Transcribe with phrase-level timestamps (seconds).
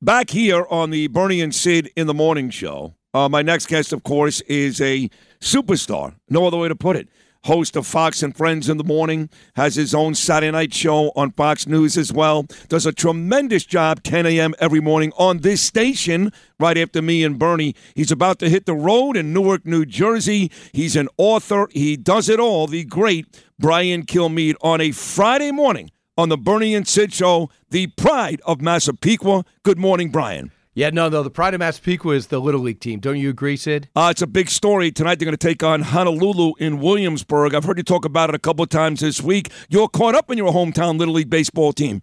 [0.00, 3.92] Back here on the Bernie and Sid in the Morning Show, uh, my next guest,
[3.92, 6.14] of course, is a superstar.
[6.30, 7.08] No other way to put it.
[7.46, 11.32] Host of Fox and Friends in the Morning, has his own Saturday night show on
[11.32, 12.46] Fox News as well.
[12.68, 14.54] Does a tremendous job 10 a.m.
[14.60, 17.74] every morning on this station right after me and Bernie.
[17.96, 20.52] He's about to hit the road in Newark, New Jersey.
[20.72, 21.66] He's an author.
[21.72, 22.68] He does it all.
[22.68, 23.26] The great
[23.58, 28.60] Brian Kilmeade on a Friday morning on the Bernie and Sid Show, the pride of
[28.60, 29.44] Massapequa.
[29.62, 30.50] Good morning, Brian.
[30.74, 31.22] Yeah, no, no.
[31.22, 32.98] The pride of Massapequa is the Little League team.
[32.98, 33.88] Don't you agree, Sid?
[33.94, 34.90] Uh, it's a big story.
[34.90, 37.54] Tonight they're going to take on Honolulu in Williamsport.
[37.54, 39.50] I've heard you talk about it a couple of times this week.
[39.68, 42.02] You're caught up in your hometown Little League baseball team.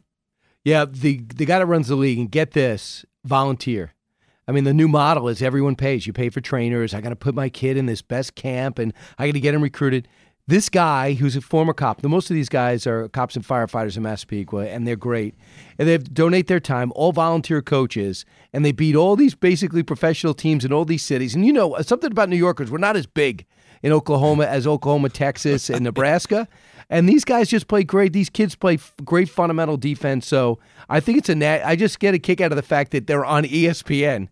[0.63, 3.93] Yeah, the, the guy that runs the league, and get this, volunteer.
[4.47, 6.07] I mean, the new model is everyone pays.
[6.07, 6.93] You pay for trainers.
[6.93, 9.53] I got to put my kid in this best camp, and I got to get
[9.53, 10.07] him recruited.
[10.47, 13.97] This guy, who's a former cop, the most of these guys are cops and firefighters
[13.97, 15.33] in Massapequa, and they're great.
[15.79, 20.35] And they donate their time, all volunteer coaches, and they beat all these basically professional
[20.35, 21.33] teams in all these cities.
[21.33, 23.47] And you know, something about New Yorkers, we're not as big
[23.81, 26.47] in Oklahoma as Oklahoma, Texas, and Nebraska.
[26.91, 28.13] And these guys just play great.
[28.13, 30.27] These kids play f- great fundamental defense.
[30.27, 30.59] So
[30.89, 31.65] I think it's a net.
[31.65, 34.27] I just get a kick out of the fact that they're on ESPN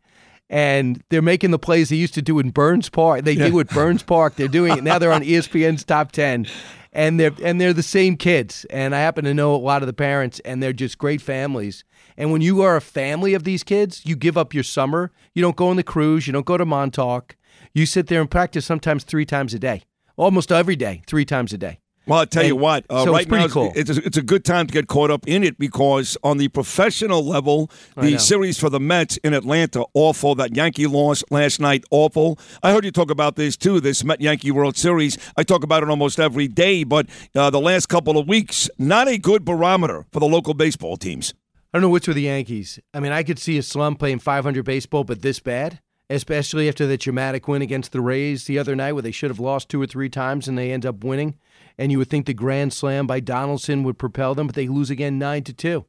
[0.49, 3.23] and they're making the plays they used to do in Burns Park.
[3.23, 3.47] They yeah.
[3.47, 4.35] do at Burns Park.
[4.35, 4.99] They're doing it now.
[4.99, 6.45] They're on ESPN's top ten,
[6.91, 8.65] and they're and they're the same kids.
[8.69, 11.83] And I happen to know a lot of the parents, and they're just great families.
[12.17, 15.11] And when you are a family of these kids, you give up your summer.
[15.33, 16.27] You don't go on the cruise.
[16.27, 17.35] You don't go to Montauk.
[17.73, 19.83] You sit there and practice sometimes three times a day,
[20.15, 21.79] almost every day, three times a day.
[22.05, 22.85] Well, I'll tell and you what.
[22.89, 23.71] Uh, so right it's now, cool.
[23.75, 26.49] it's, a, it's a good time to get caught up in it because on the
[26.49, 30.35] professional level, the series for the Mets in Atlanta, awful.
[30.35, 32.37] That Yankee loss last night, awful.
[32.61, 33.79] I heard you talk about this too.
[33.79, 35.17] This Met Yankee World Series.
[35.37, 39.07] I talk about it almost every day, but uh, the last couple of weeks, not
[39.07, 41.33] a good barometer for the local baseball teams.
[41.73, 42.79] I don't know which were the Yankees.
[42.93, 46.85] I mean, I could see a slump playing 500 baseball, but this bad especially after
[46.85, 49.81] the dramatic win against the Rays the other night, where they should have lost two
[49.81, 51.35] or three times and they end up winning
[51.77, 54.89] and you would think the grand slam by Donaldson would propel them, but they lose
[54.89, 55.85] again nine to two.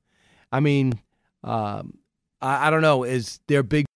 [0.50, 1.00] I mean,
[1.42, 1.98] um,
[2.40, 3.04] I, I, don't know.
[3.04, 3.86] Is their big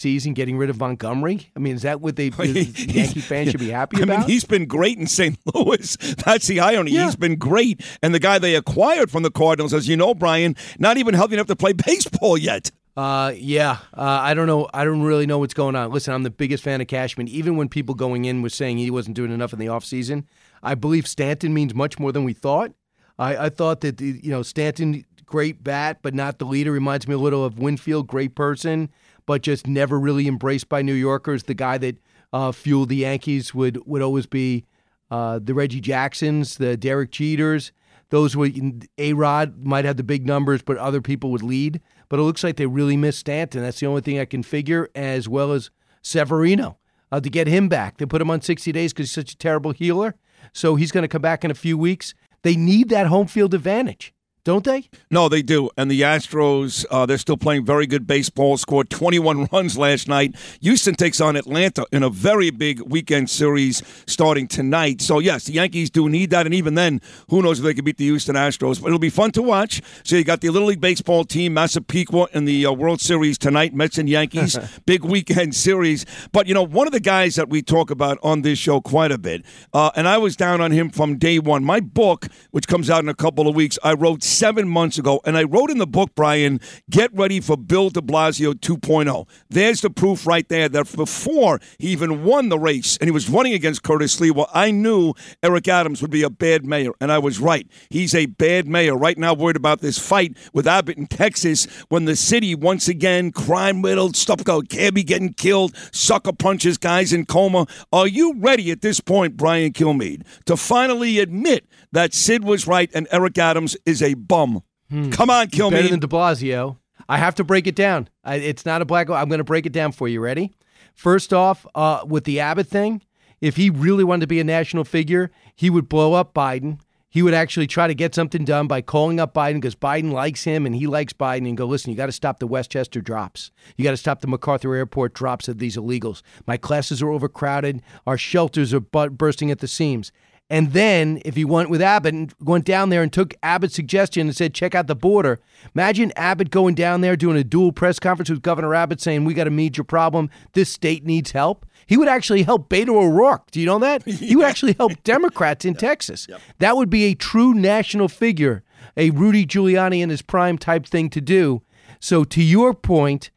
[0.00, 1.50] season getting rid of Montgomery?
[1.56, 4.14] I mean, is that what they Yankee fans should be happy I about?
[4.14, 5.38] I mean, he's been great in St.
[5.54, 5.96] Louis.
[6.24, 6.92] That's the irony.
[6.92, 7.04] Yeah.
[7.04, 10.56] He's been great, and the guy they acquired from the Cardinals, as you know, Brian,
[10.78, 12.70] not even healthy enough to play baseball yet.
[12.96, 13.78] Uh, yeah.
[13.92, 14.68] Uh, I don't know.
[14.72, 15.90] I don't really know what's going on.
[15.90, 17.28] Listen, I'm the biggest fan of Cashman.
[17.28, 20.24] Even when people going in were saying he wasn't doing enough in the offseason,
[20.62, 22.72] I believe Stanton means much more than we thought.
[23.18, 26.72] I, I thought that the, you know Stanton, great bat, but not the leader.
[26.72, 28.90] Reminds me a little of Winfield, great person,
[29.26, 31.44] but just never really embraced by New Yorkers.
[31.44, 31.96] The guy that
[32.32, 34.64] uh, fueled the Yankees would would always be
[35.10, 37.72] uh, the Reggie Jacksons, the Derek Jeters.
[38.10, 41.80] Those would A Rod might have the big numbers, but other people would lead.
[42.08, 43.62] But it looks like they really miss Stanton.
[43.62, 45.70] That's the only thing I can figure, as well as
[46.02, 46.78] Severino.
[47.10, 49.36] Uh, to get him back, they put him on 60 days because he's such a
[49.36, 50.14] terrible healer.
[50.52, 52.14] So he's going to come back in a few weeks.
[52.42, 54.12] They need that home field advantage
[54.46, 54.88] don't they?
[55.10, 55.70] No, they do.
[55.76, 58.56] And the Astros, uh, they're still playing very good baseball.
[58.56, 60.36] Scored 21 runs last night.
[60.60, 65.02] Houston takes on Atlanta in a very big weekend series starting tonight.
[65.02, 66.46] So, yes, the Yankees do need that.
[66.46, 68.80] And even then, who knows if they can beat the Houston Astros.
[68.80, 69.82] But it'll be fun to watch.
[70.04, 73.74] So, you got the Little League Baseball team, Massapequa, in the uh, World Series tonight,
[73.74, 74.56] Mets and Yankees.
[74.86, 76.06] big weekend series.
[76.30, 79.10] But, you know, one of the guys that we talk about on this show quite
[79.10, 81.64] a bit, uh, and I was down on him from day one.
[81.64, 85.20] My book, which comes out in a couple of weeks, I wrote seven months ago,
[85.24, 86.60] and I wrote in the book, Brian,
[86.90, 89.28] get ready for Bill de Blasio 2.0.
[89.48, 93.28] There's the proof right there that before he even won the race and he was
[93.28, 97.10] running against Curtis Sliwa, well, I knew Eric Adams would be a bad mayor, and
[97.10, 97.66] I was right.
[97.88, 98.94] He's a bad mayor.
[98.96, 103.32] Right now, worried about this fight with Abbott in Texas when the city, once again,
[103.32, 107.66] crime riddled, stuff go, cabbie getting killed, sucker punches, guys in coma.
[107.92, 112.90] Are you ready at this point, Brian Kilmeade, to finally admit that Sid was right
[112.94, 114.62] and Eric Adams is a bum.
[114.90, 115.10] Hmm.
[115.10, 115.90] Come on, kill Better me.
[115.90, 116.76] than De Blasio.
[117.08, 118.08] I have to break it down.
[118.24, 119.08] I, it's not a black.
[119.10, 120.20] I'm going to break it down for you.
[120.20, 120.52] Ready?
[120.94, 123.02] First off, uh, with the Abbott thing,
[123.40, 126.78] if he really wanted to be a national figure, he would blow up Biden.
[127.08, 130.44] he would actually try to get something done by calling up Biden because Biden likes
[130.44, 133.50] him and he likes Biden and go, listen, you got to stop the Westchester drops.
[133.76, 136.22] You got to stop the MacArthur Airport drops of these illegals.
[136.46, 137.82] My classes are overcrowded.
[138.06, 140.12] Our shelters are bursting at the seams.
[140.48, 144.28] And then if he went with Abbott and went down there and took Abbott's suggestion
[144.28, 145.40] and said, check out the border,
[145.74, 149.34] imagine Abbott going down there doing a dual press conference with Governor Abbott saying, we
[149.34, 150.30] got a major problem.
[150.52, 151.66] This state needs help.
[151.86, 153.50] He would actually help Beto O'Rourke.
[153.50, 154.04] Do you know that?
[154.26, 156.26] He would actually help Democrats in Texas.
[156.28, 156.40] Yep.
[156.58, 158.62] That would be a true national figure,
[158.96, 161.62] a Rudy Giuliani in his prime type thing to do.
[162.00, 163.30] So to your point,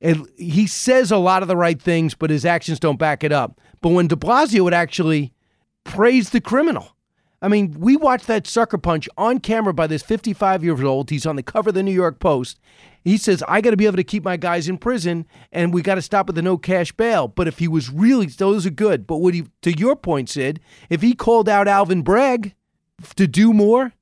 [0.00, 3.60] he says a lot of the right things, but his actions don't back it up.
[3.80, 5.32] But when de Blasio would actually
[5.90, 6.96] praise the criminal.
[7.42, 11.10] I mean, we watched that sucker punch on camera by this 55 years old.
[11.10, 12.60] He's on the cover of the New York Post.
[13.02, 15.82] He says, I got to be able to keep my guys in prison and we
[15.82, 17.28] got to stop with the no cash bail.
[17.28, 19.06] But if he was really, those are good.
[19.06, 20.60] But would he, to your point, Sid,
[20.90, 22.54] if he called out Alvin Bragg
[23.16, 23.94] to do more,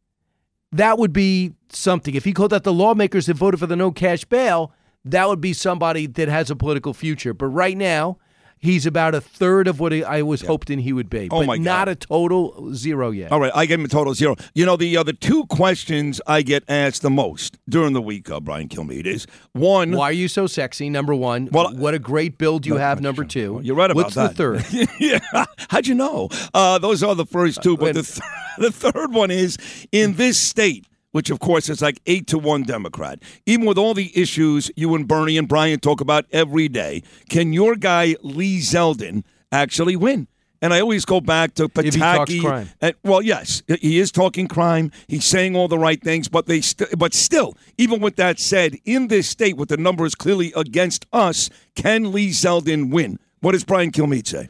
[0.72, 2.14] that would be something.
[2.14, 4.72] If he called out the lawmakers that voted for the no cash bail,
[5.04, 7.32] that would be somebody that has a political future.
[7.32, 8.18] But right now,
[8.60, 10.48] He's about a third of what I was yep.
[10.48, 11.28] hoping he would be.
[11.30, 11.64] Oh but my God.
[11.64, 13.30] Not a total zero yet.
[13.30, 14.36] All right, I gave him a total zero.
[14.54, 18.40] You know, the other two questions I get asked the most during the week, uh,
[18.40, 19.92] Brian Kilmeade, is one.
[19.92, 20.90] Why are you so sexy?
[20.90, 21.48] Number one.
[21.52, 23.00] Well, what a great build you have.
[23.00, 23.60] Number two.
[23.62, 24.36] You're right about What's that.
[24.36, 24.66] the third?
[25.00, 25.46] yeah.
[25.70, 26.28] How'd you know?
[26.52, 27.76] Uh, those are the first two.
[27.76, 28.20] But the, th-
[28.58, 29.56] the third one is
[29.92, 33.22] in this state which of course is like eight to one Democrat.
[33.46, 37.52] Even with all the issues you and Bernie and Brian talk about every day, can
[37.52, 40.28] your guy Lee Zeldin actually win?
[40.60, 42.68] And I always go back to Pataki.
[42.80, 44.90] And, well, yes, he is talking crime.
[45.06, 48.76] He's saying all the right things, but they st- but still, even with that said,
[48.84, 53.20] in this state with the numbers clearly against us, can Lee Zeldin win?
[53.40, 54.48] What does Brian Kilmeade say?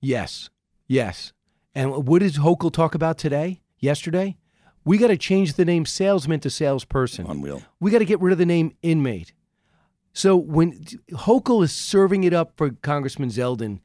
[0.00, 0.50] Yes,
[0.88, 1.32] yes.
[1.72, 3.60] And what did Hochul talk about today?
[3.78, 4.36] Yesterday?
[4.84, 7.26] We got to change the name salesman to salesperson.
[7.26, 7.62] Unreal.
[7.80, 9.32] We got to get rid of the name inmate.
[10.12, 13.80] So when Hochul is serving it up for Congressman Zeldin,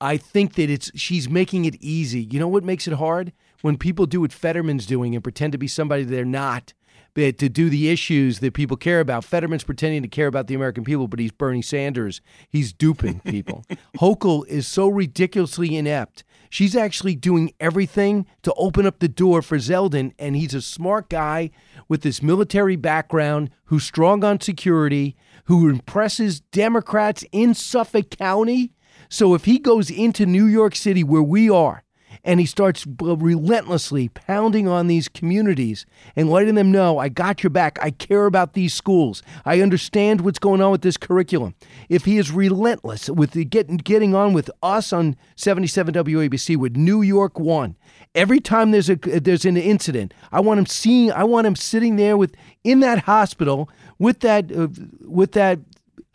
[0.00, 2.22] I think that it's she's making it easy.
[2.22, 3.32] You know what makes it hard?
[3.62, 6.74] When people do what Fetterman's doing and pretend to be somebody they're not,
[7.16, 9.24] to do the issues that people care about.
[9.24, 12.20] Fetterman's pretending to care about the American people, but he's Bernie Sanders.
[12.48, 13.64] He's duping people.
[13.98, 19.58] Hochul is so ridiculously inept She's actually doing everything to open up the door for
[19.58, 21.50] Zeldin, and he's a smart guy
[21.88, 28.72] with this military background who's strong on security, who impresses Democrats in Suffolk County.
[29.08, 31.82] So if he goes into New York City, where we are,
[32.24, 37.50] and he starts relentlessly pounding on these communities and letting them know, I got your
[37.50, 37.78] back.
[37.80, 39.22] I care about these schools.
[39.44, 41.54] I understand what's going on with this curriculum.
[41.88, 46.76] If he is relentless with the getting getting on with us on 77 WABC with
[46.76, 47.76] New York One,
[48.14, 51.12] every time there's a there's an incident, I want him seeing.
[51.12, 52.34] I want him sitting there with
[52.64, 53.68] in that hospital
[53.98, 54.68] with that uh,
[55.02, 55.60] with that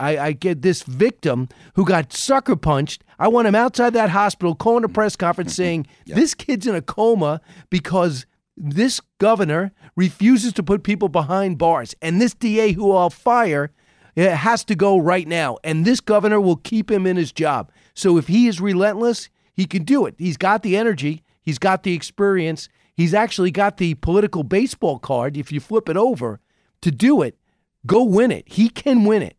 [0.02, 3.04] I, I, get this victim who got sucker punched.
[3.20, 6.82] I want him outside that hospital calling a press conference saying, This kid's in a
[6.82, 8.26] coma because
[8.58, 11.96] this governor refuses to put people behind bars.
[12.02, 13.72] And this DA who I'll fire
[14.16, 15.58] it has to go right now.
[15.64, 17.72] And this governor will keep him in his job.
[17.94, 20.16] So if he is relentless, he can do it.
[20.18, 25.38] He's got the energy, he's got the experience, he's actually got the political baseball card,
[25.38, 26.40] if you flip it over,
[26.82, 27.38] to do it.
[27.86, 28.48] Go win it.
[28.48, 29.38] He can win it.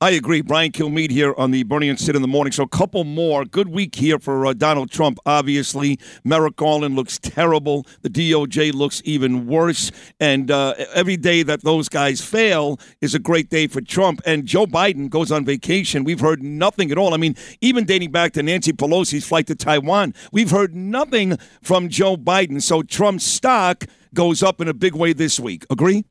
[0.00, 0.40] I agree.
[0.40, 2.52] Brian Kilmeade here on the Bernie and Sid in the morning.
[2.52, 3.44] So a couple more.
[3.44, 5.98] Good week here for uh, Donald Trump, obviously.
[6.24, 7.86] Merrick Garland looks terrible.
[8.02, 9.90] The DOJ looks even worse.
[10.20, 14.20] And uh, every day that those guys fail is a great day for Trump.
[14.26, 16.04] And Joe Biden goes on vacation.
[16.04, 17.14] We've heard nothing at all.
[17.14, 21.88] I mean, even dating back to Nancy Pelosi's flight to Taiwan, we've heard nothing from
[21.88, 22.62] Joe Biden.
[22.62, 25.66] So Trump's stock goes up in a big way this week.
[25.70, 26.04] Agree?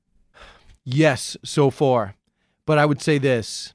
[0.83, 2.15] Yes, so far.
[2.65, 3.73] But I would say this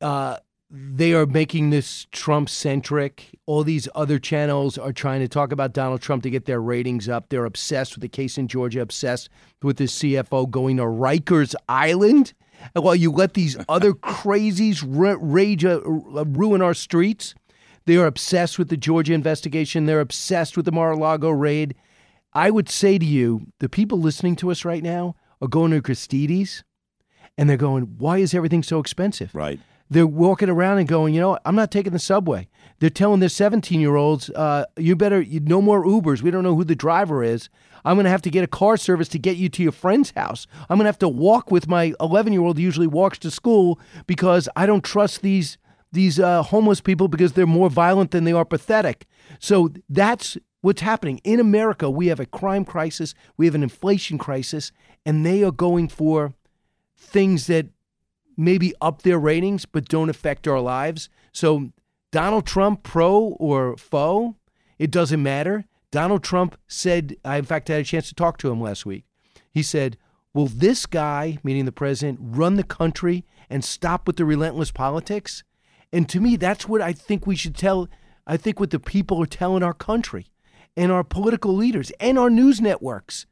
[0.00, 0.38] uh,
[0.70, 3.38] they are making this Trump centric.
[3.44, 7.10] All these other channels are trying to talk about Donald Trump to get their ratings
[7.10, 7.28] up.
[7.28, 9.28] They're obsessed with the case in Georgia, obsessed
[9.62, 12.32] with the CFO going to Rikers Island.
[12.74, 17.34] And While you let these other crazies rage, uh, ruin our streets,
[17.84, 19.84] they are obsessed with the Georgia investigation.
[19.84, 21.74] They're obsessed with the Mar-a-Lago raid.
[22.32, 25.82] I would say to you, the people listening to us right now are going to
[25.82, 26.64] Christie's
[27.38, 29.34] and they're going, why is everything so expensive?
[29.34, 29.60] Right.
[29.90, 32.48] They're walking around and going, you know, I'm not taking the subway.
[32.78, 36.22] They're telling their 17 year olds, uh, you better, you, no more Ubers.
[36.22, 37.50] We don't know who the driver is.
[37.84, 40.12] I'm going to have to get a car service to get you to your friend's
[40.12, 40.46] house.
[40.70, 43.30] I'm going to have to walk with my 11 year old who usually walks to
[43.30, 45.58] school because I don't trust these
[45.92, 49.06] these uh, homeless people because they're more violent than they are pathetic.
[49.38, 51.90] So that's what's happening in America.
[51.90, 54.72] We have a crime crisis, we have an inflation crisis,
[55.04, 56.32] and they are going for
[57.02, 57.66] things that
[58.36, 61.08] maybe up their ratings but don't affect our lives.
[61.32, 61.70] So,
[62.10, 64.36] Donald Trump, pro or foe,
[64.78, 65.64] it doesn't matter.
[65.90, 68.86] Donald Trump said, I in fact I had a chance to talk to him last
[68.86, 69.04] week.
[69.50, 69.96] He said,
[70.34, 75.44] Will this guy, meaning the president, run the country and stop with the relentless politics?
[75.92, 77.88] And to me, that's what I think we should tell.
[78.26, 80.28] I think what the people are telling our country
[80.74, 83.26] and our political leaders and our news networks.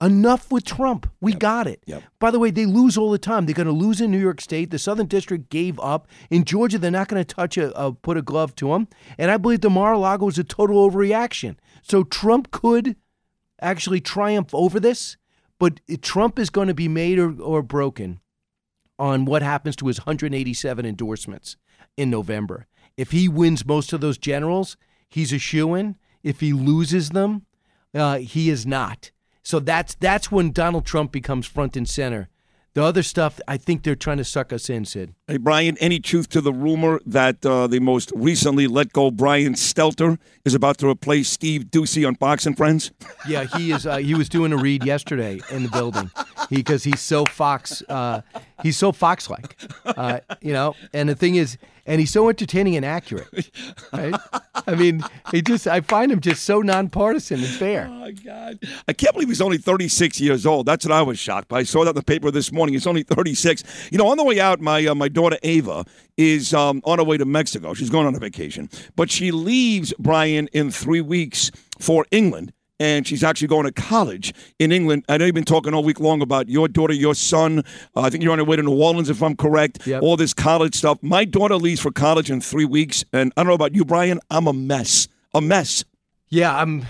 [0.00, 1.10] Enough with Trump.
[1.20, 1.40] We Yep.
[1.40, 1.82] got it.
[1.86, 2.02] Yep.
[2.20, 3.46] By the way, they lose all the time.
[3.46, 4.70] They're going to lose in New York State.
[4.70, 6.06] The Southern District gave up.
[6.30, 8.86] In Georgia, they're not going to touch a, a put a glove to them.
[9.18, 11.56] And I believe the Mar-a-Lago is a total overreaction.
[11.82, 12.94] So Trump could
[13.60, 15.16] actually triumph over this,
[15.58, 18.20] but Trump is going to be made or, or broken
[19.00, 21.56] on what happens to his 187 endorsements
[21.96, 22.66] in November.
[22.96, 24.76] If he wins most of those generals,
[25.08, 25.96] he's a shoe in.
[26.22, 27.46] If he loses them,
[27.94, 29.10] uh, he is not.
[29.42, 32.28] So that's that's when Donald Trump becomes front and center.
[32.74, 35.12] The other stuff, I think they're trying to suck us in, Sid.
[35.26, 39.54] Hey, Brian, any truth to the rumor that uh, the most recently let go Brian
[39.54, 42.92] Stelter is about to replace Steve Doocy on Fox and Friends?
[43.26, 43.84] Yeah, he is.
[43.84, 46.10] Uh, he was doing a read yesterday in the building
[46.48, 47.82] because he's so Fox.
[47.88, 48.20] Uh,
[48.62, 50.76] he's so Fox-like, uh, you know.
[50.94, 53.50] And the thing is, and he's so entertaining and accurate.
[53.90, 54.14] Right?
[54.66, 55.66] I mean, he just.
[55.66, 57.88] I find him just so nonpartisan and fair.
[57.90, 58.58] Oh, God.
[58.86, 60.66] I can't believe he's only 36 years old.
[60.66, 61.60] That's what I was shocked by.
[61.60, 62.74] I saw that in the paper this morning.
[62.74, 63.64] He's only 36.
[63.90, 65.84] You know, on the way out, my uh, my daughter Ava
[66.18, 67.72] is um, on her way to Mexico.
[67.72, 68.68] She's going on a vacation.
[68.94, 72.52] But she leaves, Brian, in three weeks for England.
[72.80, 75.04] And she's actually going to college in England.
[75.08, 77.64] I know you've been talking all week long about your daughter, your son.
[77.96, 79.86] Uh, I think you're on your way to New Orleans, if I'm correct.
[79.86, 80.02] Yep.
[80.02, 80.98] All this college stuff.
[81.02, 83.04] My daughter leaves for college in three weeks.
[83.12, 84.20] And I don't know about you, Brian.
[84.30, 85.08] I'm a mess.
[85.34, 85.84] A mess.
[86.28, 86.86] Yeah, I'm.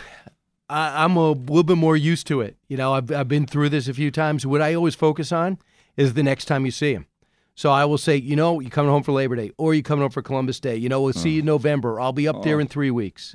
[0.69, 2.57] I, I'm a little bit more used to it.
[2.69, 4.45] You know, I've I've been through this a few times.
[4.45, 5.59] What I always focus on
[5.97, 7.07] is the next time you see him.
[7.55, 10.03] So I will say, you know, you coming home for Labor Day, or you coming
[10.03, 10.77] home for Columbus Day.
[10.77, 11.99] You know, we'll see you in November.
[11.99, 13.35] I'll be up there in three weeks.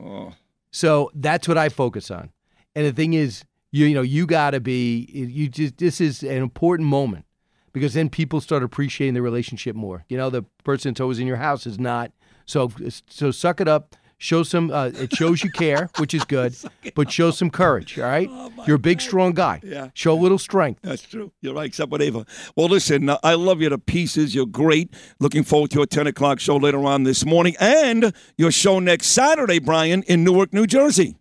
[0.72, 2.29] So that's what I focus on.
[2.75, 5.08] And the thing is, you you know, you got to be.
[5.12, 7.25] You just this is an important moment
[7.74, 10.06] because then people start appreciating the relationship more.
[10.08, 12.12] You know, the person that's always in your house is not.
[12.46, 12.72] So
[13.10, 13.96] so suck it up.
[14.20, 14.72] Show some.
[14.72, 16.56] Uh, it shows you care, which is good,
[16.96, 18.00] but show some courage.
[18.00, 18.30] All right,
[18.65, 19.60] you're a big, strong guy.
[19.63, 19.89] Yeah.
[19.96, 20.80] Show a little strength.
[20.82, 21.34] That's true.
[21.42, 22.25] You're right, except with Ava.
[22.56, 24.34] Well, listen, uh, I love you to pieces.
[24.34, 24.94] You're great.
[25.20, 29.08] Looking forward to your 10 o'clock show later on this morning and your show next
[29.08, 31.18] Saturday, Brian, in Newark, New Jersey.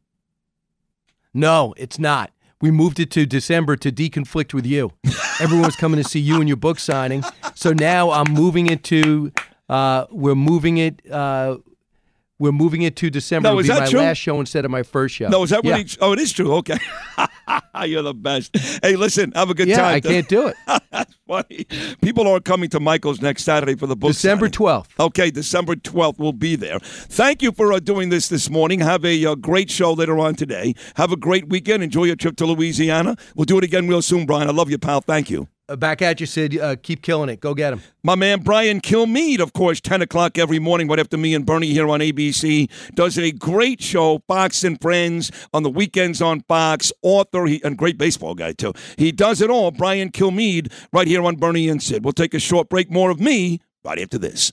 [1.35, 2.31] No, it's not.
[2.61, 4.93] We moved it to December to deconflict with you.
[5.41, 7.25] Everyone was coming to see you and your book signing.
[7.55, 9.33] So now I'm moving it to.
[9.69, 11.03] Uh, we're moving it.
[11.11, 11.57] Uh,
[12.43, 13.51] we're moving it to December.
[13.51, 14.01] No, is be that my true?
[14.01, 15.29] last show instead of my first show.
[15.29, 15.81] No, is that yeah.
[16.01, 16.53] Oh, it is true.
[16.55, 16.77] Okay.
[17.87, 18.57] You're the best.
[18.83, 19.95] Hey, listen, have a good Yeah, time.
[19.95, 20.57] I can't do it.
[20.91, 21.67] That's funny.
[22.03, 24.49] People are coming to Michael's next Saturday for the book December.
[24.49, 24.89] 12th.
[24.99, 26.81] Okay, December 12th, we'll be there.
[26.81, 28.81] Thank you for uh, doing this this morning.
[28.81, 30.75] Have a uh, great show later on today.
[30.97, 31.85] Have a great weekend.
[31.85, 33.15] Enjoy your trip to Louisiana.
[33.37, 34.49] We'll do it again real soon, Brian.
[34.49, 35.01] I love you, pal.
[35.01, 35.47] Thank you.
[35.69, 36.59] Uh, back at you, Sid.
[36.59, 37.41] Uh, keep killing it.
[37.41, 37.83] Go get him.
[38.03, 41.69] My man Brian Kilmeade, of course, 10 o'clock every morning, right after me and Bernie
[41.69, 46.93] here on ABC, does a great show, Fox and Friends, on the weekends on Fox.
[47.03, 48.73] Author, he, and great baseball guy, too.
[48.99, 52.05] He does it all, Brian Kilmeade, right here on Bernie and Sid.
[52.05, 52.91] We'll take a short break.
[52.91, 54.53] More of me right after this.